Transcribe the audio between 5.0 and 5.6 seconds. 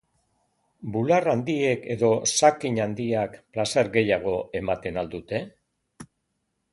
al dute?